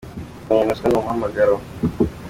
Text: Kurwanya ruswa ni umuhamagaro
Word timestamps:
Kurwanya 0.43 0.69
ruswa 0.73 0.85
ni 0.87 0.95
umuhamagaro 0.97 1.55